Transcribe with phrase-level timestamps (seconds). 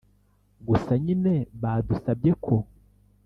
[0.67, 2.55] gusa nyine badusabye ko